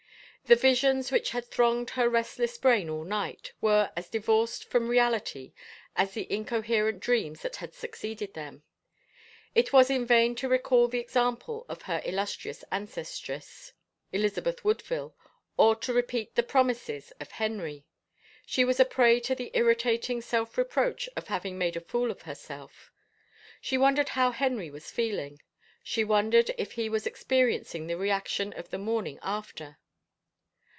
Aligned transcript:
The 0.45 0.57
visions 0.57 1.13
which 1.13 1.29
had 1.29 1.45
thronged 1.45 1.91
her 1.91 2.09
restless 2.09 2.57
brain 2.57 2.89
all 2.89 3.05
night 3.05 3.53
were 3.61 3.89
as 3.95 4.09
divorced 4.09 4.65
from 4.65 4.89
reality 4.89 5.53
as 5.95 6.11
the 6.13 6.29
incoherent 6.29 6.99
dreams 6.99 7.41
that 7.43 7.55
had 7.57 7.73
succeeded 7.73 8.33
them. 8.33 8.61
It 9.55 9.71
was 9.71 9.89
in 9.89 10.05
vain 10.05 10.35
to 10.35 10.49
recall 10.49 10.89
the 10.89 10.99
example 10.99 11.65
of 11.69 11.83
her 11.83 12.01
illustrious 12.03 12.65
ances 12.69 13.21
tress, 13.23 13.71
Elizabeth 14.11 14.65
Woodville, 14.65 15.15
or 15.55 15.73
to 15.77 15.93
repeat 15.93 16.35
the 16.35 16.43
promises 16.43 17.13
of 17.21 17.31
Henry. 17.31 17.85
She 18.45 18.65
was 18.65 18.77
a 18.77 18.83
prey 18.83 19.21
to 19.21 19.33
the 19.33 19.51
irritating 19.53 20.19
self 20.19 20.57
reproach 20.57 21.07
of 21.15 21.27
having 21.27 21.57
made 21.57 21.77
a 21.77 21.81
fool 21.81 22.11
of 22.11 22.23
herself. 22.23 22.91
She 23.61 23.77
wondered 23.77 24.09
how 24.09 24.31
Henry 24.31 24.69
was 24.69 24.91
feeling. 24.91 25.39
She 25.81 26.03
wondered 26.03 26.53
if 26.57 26.73
he 26.73 26.89
was 26.89 27.07
experiencing 27.07 27.87
the 27.87 27.95
reaction 27.95 28.51
of 28.51 28.69
the 28.69 28.77
morning 28.77 29.17
after. 29.21 29.77